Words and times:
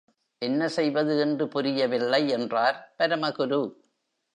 என்ன 0.41 0.67
செய்வது 0.67 1.19
என்று 1.19 1.47
புரியவில்லை, 1.47 2.29
என்றார் 2.29 2.95
பரமகுரு. 2.99 3.61